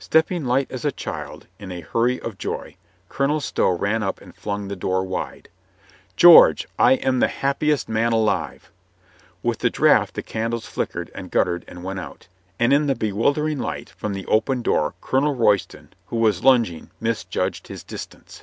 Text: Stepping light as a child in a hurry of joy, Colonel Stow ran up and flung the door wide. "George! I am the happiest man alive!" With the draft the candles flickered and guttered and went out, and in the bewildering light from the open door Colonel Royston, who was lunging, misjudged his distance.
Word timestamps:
Stepping 0.00 0.44
light 0.44 0.66
as 0.72 0.84
a 0.84 0.90
child 0.90 1.46
in 1.60 1.70
a 1.70 1.82
hurry 1.82 2.18
of 2.20 2.36
joy, 2.36 2.74
Colonel 3.08 3.38
Stow 3.40 3.68
ran 3.68 4.02
up 4.02 4.20
and 4.20 4.34
flung 4.34 4.66
the 4.66 4.74
door 4.74 5.04
wide. 5.04 5.50
"George! 6.16 6.66
I 6.80 6.94
am 6.94 7.20
the 7.20 7.28
happiest 7.28 7.88
man 7.88 8.12
alive!" 8.12 8.72
With 9.40 9.58
the 9.58 9.70
draft 9.70 10.14
the 10.14 10.22
candles 10.24 10.66
flickered 10.66 11.12
and 11.14 11.30
guttered 11.30 11.64
and 11.68 11.84
went 11.84 12.00
out, 12.00 12.26
and 12.58 12.72
in 12.72 12.86
the 12.88 12.96
bewildering 12.96 13.60
light 13.60 13.90
from 13.90 14.14
the 14.14 14.26
open 14.26 14.62
door 14.62 14.94
Colonel 15.00 15.36
Royston, 15.36 15.92
who 16.06 16.16
was 16.16 16.42
lunging, 16.42 16.90
misjudged 17.00 17.68
his 17.68 17.84
distance. 17.84 18.42